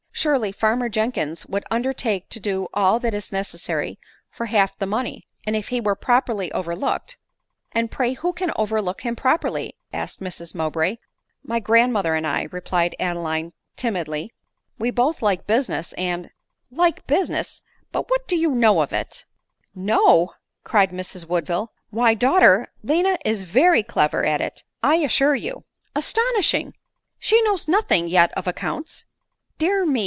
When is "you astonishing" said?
25.35-26.75